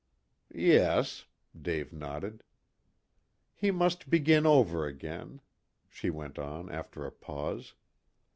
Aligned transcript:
"Yes," 0.55 1.25
Dave 1.55 1.93
nodded. 1.93 2.41
"He 3.53 3.69
must 3.69 4.09
begin 4.09 4.47
over 4.47 4.87
again," 4.87 5.41
she 5.87 6.09
went 6.09 6.39
on, 6.39 6.71
after 6.71 7.05
a 7.05 7.11
pause. 7.11 7.75